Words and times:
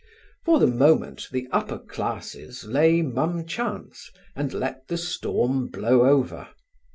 For 0.45 0.59
the 0.59 0.65
moment 0.65 1.27
the 1.31 1.47
upper 1.51 1.77
classes 1.77 2.63
lay 2.63 3.03
mum 3.03 3.45
chance 3.45 4.09
and 4.35 4.51
let 4.51 4.87
the 4.87 4.97
storm 4.97 5.67
blow 5.67 6.07
over. 6.09 6.47